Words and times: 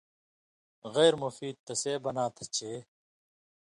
غیر 0.93 1.13
مفید 1.23 1.55
تسے 1.65 1.93
بناں 2.03 2.29
تھہ 2.35 2.45
چے 2.55 2.71